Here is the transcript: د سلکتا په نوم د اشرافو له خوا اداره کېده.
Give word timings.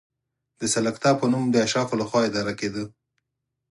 د 0.59 0.61
سلکتا 0.73 1.11
په 1.19 1.25
نوم 1.31 1.43
د 1.51 1.55
اشرافو 1.65 1.99
له 2.01 2.05
خوا 2.09 2.21
اداره 2.29 2.53
کېده. 2.59 2.83